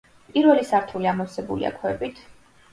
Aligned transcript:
პირველი 0.29 0.63
სართული 0.69 1.11
ამოვსებულია 1.13 1.73
ქვებით. 1.79 2.27